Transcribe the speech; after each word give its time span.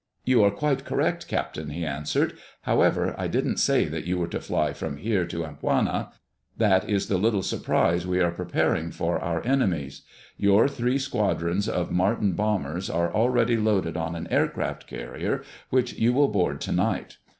"You 0.25 0.43
are 0.43 0.49
quite 0.49 0.83
correct, 0.83 1.27
Captain," 1.27 1.69
he 1.69 1.85
answered. 1.85 2.33
"However, 2.63 3.13
I 3.19 3.27
didn't 3.27 3.57
say 3.57 3.85
that 3.85 4.05
you 4.05 4.17
were 4.17 4.27
to 4.29 4.39
fly 4.41 4.73
from 4.73 4.97
here 4.97 5.27
to 5.27 5.45
Amboina. 5.45 6.09
That 6.57 6.89
is 6.89 7.05
the 7.07 7.19
little 7.19 7.43
surprise 7.43 8.07
we 8.07 8.19
are 8.19 8.31
preparing 8.31 8.89
for 8.89 9.19
our 9.19 9.45
enemies. 9.45 10.01
Your 10.37 10.67
three 10.67 10.97
squadrons 10.97 11.69
of 11.69 11.91
Martin 11.91 12.31
bombers 12.33 12.89
are 12.89 13.13
already 13.13 13.57
loaded 13.57 13.95
on 13.95 14.15
an 14.15 14.25
aircraft 14.31 14.87
carrier 14.87 15.43
which 15.69 15.93
you 15.93 16.13
will 16.13 16.29
board 16.29 16.61
tonight. 16.61 17.17